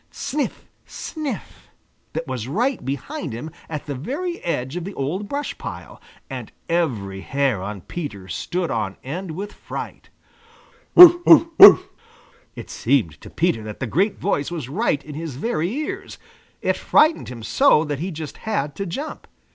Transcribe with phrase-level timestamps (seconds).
[0.09, 0.67] Sniff!
[0.87, 1.69] Sniff!
[2.13, 6.51] That was right behind him at the very edge of the old brush pile, and
[6.67, 10.09] every hair on Peter stood on end with fright.
[10.95, 11.79] "Bow, wow, wow!"
[12.55, 16.17] It seemed to Peter that the great voice was right in his very ears.
[16.63, 19.27] It frightened him so that he just had to jump.